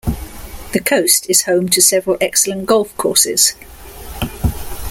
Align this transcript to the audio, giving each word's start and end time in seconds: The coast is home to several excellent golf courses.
The 0.73 0.79
coast 0.79 1.27
is 1.29 1.43
home 1.43 1.69
to 1.69 1.79
several 1.79 2.17
excellent 2.19 2.65
golf 2.65 2.97
courses. 2.97 3.53